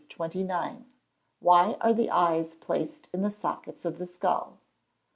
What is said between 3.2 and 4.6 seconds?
the sockets of the skull?